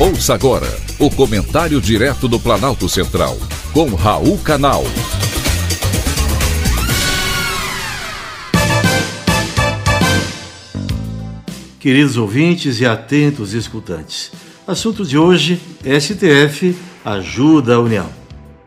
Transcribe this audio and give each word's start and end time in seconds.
Ouça 0.00 0.32
agora 0.32 0.68
o 1.00 1.10
comentário 1.10 1.80
direto 1.80 2.28
do 2.28 2.38
Planalto 2.38 2.88
Central, 2.88 3.36
com 3.72 3.96
Raul 3.96 4.38
Canal. 4.38 4.84
Queridos 11.80 12.16
ouvintes 12.16 12.78
e 12.78 12.86
atentos 12.86 13.54
escutantes, 13.54 14.30
assunto 14.68 15.04
de 15.04 15.18
hoje: 15.18 15.60
STF 15.82 16.76
ajuda 17.04 17.74
a 17.74 17.80
União. 17.80 18.08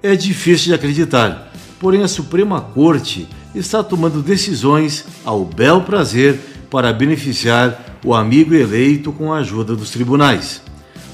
É 0.03 0.17
difícil 0.17 0.65
de 0.65 0.73
acreditar, 0.73 1.53
porém 1.79 2.03
a 2.03 2.09
Suprema 2.09 2.59
Corte 2.59 3.25
está 3.55 3.81
tomando 3.81 4.21
decisões 4.21 5.05
ao 5.23 5.45
bel 5.45 5.79
prazer 5.83 6.37
para 6.69 6.91
beneficiar 6.91 7.99
o 8.03 8.13
amigo 8.13 8.53
eleito 8.53 9.13
com 9.13 9.31
a 9.31 9.37
ajuda 9.37 9.77
dos 9.77 9.91
tribunais. 9.91 10.61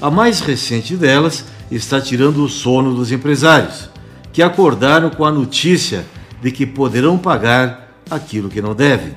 A 0.00 0.12
mais 0.12 0.38
recente 0.38 0.96
delas 0.96 1.44
está 1.72 2.00
tirando 2.00 2.44
o 2.44 2.48
sono 2.48 2.94
dos 2.94 3.10
empresários, 3.10 3.90
que 4.32 4.40
acordaram 4.40 5.10
com 5.10 5.24
a 5.24 5.32
notícia 5.32 6.06
de 6.40 6.52
que 6.52 6.64
poderão 6.64 7.18
pagar 7.18 8.00
aquilo 8.08 8.48
que 8.48 8.62
não 8.62 8.76
devem. 8.76 9.16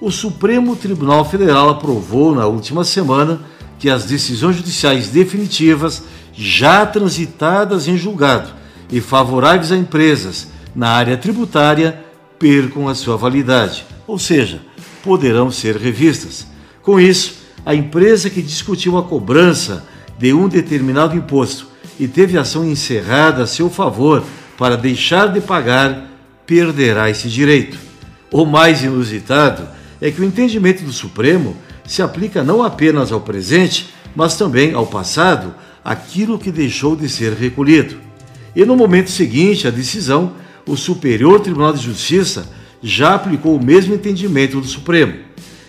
O 0.00 0.12
Supremo 0.12 0.76
Tribunal 0.76 1.24
Federal 1.24 1.68
aprovou 1.68 2.32
na 2.34 2.46
última 2.46 2.84
semana 2.84 3.40
que 3.80 3.90
as 3.90 4.04
decisões 4.04 4.56
judiciais 4.56 5.08
definitivas 5.08 6.04
já 6.32 6.86
transitadas 6.86 7.88
em 7.88 7.96
julgado 7.96 8.50
e 8.92 9.00
favoráveis 9.00 9.72
a 9.72 9.76
empresas 9.76 10.48
na 10.72 10.90
área 10.90 11.16
tributária 11.16 12.00
percam 12.38 12.88
a 12.88 12.94
sua 12.94 13.16
validade, 13.16 13.84
ou 14.06 14.20
seja, 14.20 14.60
poderão 15.02 15.50
ser 15.50 15.76
revistas. 15.76 16.46
Com 16.80 17.00
isso, 17.00 17.34
a 17.66 17.74
empresa 17.74 18.30
que 18.30 18.40
discutiu 18.40 18.96
a 18.96 19.02
cobrança 19.02 19.84
de 20.18 20.32
um 20.32 20.48
determinado 20.48 21.16
imposto 21.16 21.68
e 21.98 22.08
teve 22.08 22.38
ação 22.38 22.64
encerrada 22.64 23.42
a 23.42 23.46
seu 23.46 23.68
favor 23.70 24.24
para 24.56 24.76
deixar 24.76 25.32
de 25.32 25.40
pagar, 25.40 26.08
perderá 26.46 27.10
esse 27.10 27.28
direito. 27.28 27.78
O 28.30 28.44
mais 28.44 28.82
inusitado 28.82 29.66
é 30.00 30.10
que 30.10 30.20
o 30.20 30.24
entendimento 30.24 30.84
do 30.84 30.92
Supremo 30.92 31.56
se 31.86 32.02
aplica 32.02 32.42
não 32.42 32.62
apenas 32.62 33.12
ao 33.12 33.20
presente, 33.20 33.90
mas 34.14 34.36
também 34.36 34.72
ao 34.72 34.86
passado, 34.86 35.54
aquilo 35.84 36.38
que 36.38 36.50
deixou 36.50 36.96
de 36.96 37.08
ser 37.08 37.32
recolhido. 37.32 37.96
E 38.54 38.64
no 38.64 38.76
momento 38.76 39.10
seguinte 39.10 39.66
à 39.66 39.70
decisão, 39.70 40.32
o 40.66 40.76
Superior 40.76 41.40
Tribunal 41.40 41.72
de 41.72 41.82
Justiça 41.82 42.48
já 42.82 43.14
aplicou 43.14 43.56
o 43.56 43.64
mesmo 43.64 43.94
entendimento 43.94 44.60
do 44.60 44.66
Supremo, 44.66 45.14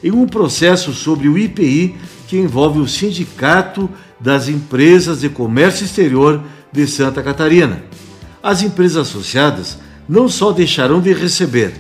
em 0.04 0.12
um 0.12 0.26
processo 0.26 0.94
sobre 0.94 1.28
o 1.28 1.38
IPI 1.38 1.96
que 2.28 2.38
envolve 2.38 2.80
o 2.80 2.88
Sindicato 2.88 3.90
das 4.24 4.48
Empresas 4.48 5.20
de 5.20 5.28
Comércio 5.28 5.84
Exterior 5.84 6.42
de 6.72 6.88
Santa 6.88 7.22
Catarina. 7.22 7.84
As 8.42 8.64
empresas 8.64 9.10
associadas 9.10 9.78
não 10.08 10.30
só 10.30 10.54
deixarão 10.54 11.02
de 11.02 11.14
receber 11.14 11.74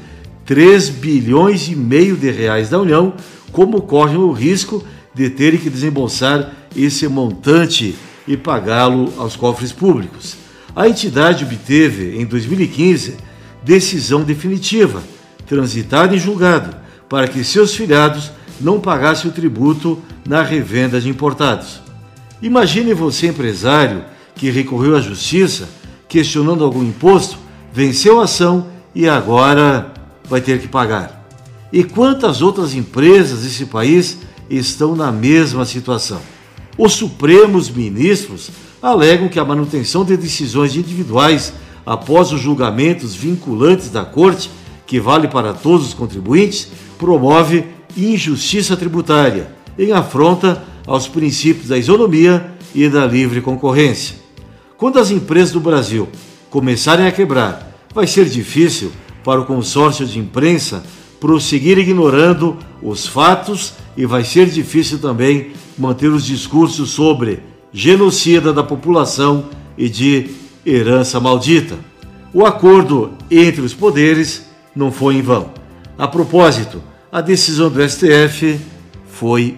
3 0.45 0.89
bilhões 0.89 1.69
e 1.69 1.75
meio 1.75 2.17
de 2.17 2.29
reais 2.29 2.69
da 2.69 2.79
União, 2.79 3.13
como 3.53 3.81
correm 3.81 4.17
o 4.17 4.33
risco 4.33 4.83
de 5.15 5.29
terem 5.29 5.57
que 5.57 5.69
desembolsar 5.69 6.51
esse 6.75 7.07
montante 7.07 7.95
e 8.27 8.35
pagá-lo 8.35 9.13
aos 9.17 9.37
cofres 9.37 9.71
públicos. 9.71 10.35
A 10.75 10.89
entidade 10.89 11.45
obteve, 11.45 12.19
em 12.19 12.25
2015, 12.25 13.15
decisão 13.63 14.21
definitiva, 14.21 15.01
transitada 15.45 16.13
em 16.13 16.19
julgado, 16.19 16.75
para 17.07 17.27
que 17.27 17.43
seus 17.43 17.73
filiados 17.73 18.31
não 18.59 18.81
pagassem 18.81 19.29
o 19.29 19.33
tributo 19.33 20.01
na 20.27 20.41
revenda 20.41 20.99
de 20.99 21.07
importados. 21.07 21.82
Imagine 22.43 22.93
você, 22.93 23.27
empresário, 23.27 24.03
que 24.35 24.51
recorreu 24.51 24.97
à 24.97 24.99
justiça 24.99 25.69
questionando 26.09 26.65
algum 26.65 26.83
imposto, 26.83 27.37
venceu 27.71 28.19
a 28.19 28.25
ação 28.25 28.67
e 28.93 29.07
agora 29.07 29.93
vai 30.25 30.41
ter 30.41 30.59
que 30.59 30.67
pagar. 30.67 31.25
E 31.71 31.85
quantas 31.85 32.41
outras 32.41 32.75
empresas 32.75 33.43
desse 33.43 33.65
país 33.65 34.17
estão 34.49 34.93
na 34.93 35.09
mesma 35.09 35.63
situação? 35.63 36.19
Os 36.77 36.91
Supremos 36.91 37.69
Ministros 37.69 38.51
alegam 38.81 39.29
que 39.29 39.39
a 39.39 39.45
manutenção 39.45 40.03
de 40.03 40.17
decisões 40.17 40.75
individuais 40.75 41.53
após 41.85 42.33
os 42.33 42.41
julgamentos 42.41 43.15
vinculantes 43.15 43.89
da 43.89 44.03
Corte, 44.03 44.51
que 44.85 44.99
vale 44.99 45.29
para 45.29 45.53
todos 45.53 45.87
os 45.87 45.93
contribuintes, 45.93 46.67
promove 46.99 47.63
injustiça 47.95 48.75
tributária, 48.75 49.49
em 49.79 49.93
afronta 49.93 50.72
aos 50.85 51.07
princípios 51.07 51.69
da 51.69 51.77
isonomia 51.77 52.51
e 52.73 52.89
da 52.89 53.05
livre 53.05 53.41
concorrência. 53.41 54.15
Quando 54.77 54.99
as 54.99 55.11
empresas 55.11 55.51
do 55.51 55.59
Brasil 55.59 56.09
começarem 56.49 57.07
a 57.07 57.11
quebrar, 57.11 57.71
vai 57.93 58.07
ser 58.07 58.25
difícil 58.25 58.91
para 59.23 59.39
o 59.39 59.45
consórcio 59.45 60.05
de 60.05 60.19
imprensa 60.19 60.83
prosseguir 61.19 61.77
ignorando 61.77 62.57
os 62.81 63.07
fatos 63.07 63.73
e 63.95 64.05
vai 64.05 64.25
ser 64.25 64.47
difícil 64.47 64.99
também 64.99 65.51
manter 65.77 66.09
os 66.09 66.25
discursos 66.25 66.89
sobre 66.89 67.39
genocida 67.71 68.51
da 68.51 68.61
população 68.61 69.45
e 69.77 69.87
de 69.87 70.31
herança 70.65 71.19
maldita. 71.19 71.77
O 72.33 72.45
acordo 72.45 73.13
entre 73.31 73.61
os 73.61 73.73
poderes 73.73 74.47
não 74.75 74.91
foi 74.91 75.15
em 75.15 75.21
vão. 75.21 75.51
A 75.97 76.07
propósito, 76.07 76.81
a 77.11 77.21
decisão 77.21 77.69
do 77.69 77.81
STF 77.87 78.59
foi 79.05 79.57